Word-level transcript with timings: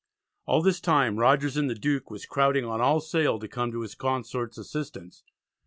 All 0.47 0.63
this 0.63 0.81
time 0.81 1.17
Rogers 1.19 1.57
in 1.57 1.67
the 1.67 1.75
Duke 1.75 2.09
was 2.09 2.25
crowding 2.25 2.65
on 2.65 2.81
all 2.81 3.01
sail 3.01 3.37
to 3.37 3.47
come 3.47 3.71
to 3.71 3.81
his 3.81 3.93
consorts' 3.93 4.57
assistance. 4.57 5.21